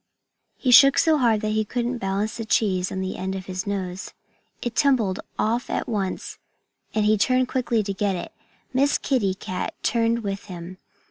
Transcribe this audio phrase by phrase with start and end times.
[0.57, 3.67] He shook so hard that he couldn't balance the cheese on the end of his
[3.67, 4.13] nose.
[4.59, 6.39] It tumbled off at once
[6.95, 8.31] and he turned quickly to get it.
[8.73, 10.79] Miss Kitty Cat turned with him.